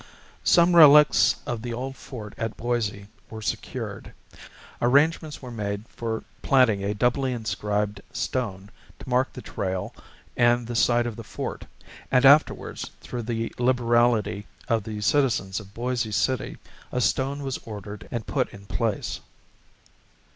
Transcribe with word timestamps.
Some 0.43 0.75
relics 0.75 1.35
of 1.45 1.61
the 1.61 1.73
old 1.73 1.95
fort 1.95 2.33
at 2.35 2.57
Boise 2.57 3.05
were 3.29 3.43
secured. 3.43 4.13
Arrangements 4.81 5.43
were 5.43 5.51
made 5.51 5.87
for 5.89 6.23
planting 6.41 6.83
a 6.83 6.95
doubly 6.95 7.33
inscribed 7.33 8.01
stone 8.11 8.71
to 8.97 9.07
mark 9.07 9.31
the 9.31 9.43
trail 9.43 9.93
and 10.35 10.65
the 10.65 10.73
site 10.75 11.05
of 11.05 11.17
the 11.17 11.23
fort, 11.23 11.67
and 12.09 12.25
afterwards, 12.25 12.89
through 12.99 13.21
the 13.21 13.53
liberality 13.59 14.47
of 14.67 14.85
the 14.85 15.01
citizens 15.01 15.59
of 15.59 15.75
Boise 15.75 16.11
City, 16.13 16.57
a 16.91 16.99
stone 16.99 17.43
was 17.43 17.59
ordered 17.59 18.07
and 18.09 18.25
put 18.25 18.49
in 18.51 18.65
place. 18.65 19.19